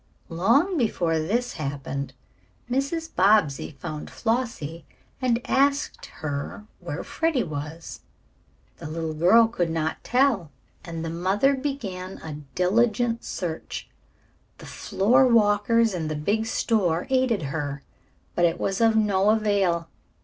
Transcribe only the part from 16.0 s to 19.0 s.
the big store aided her, but it was of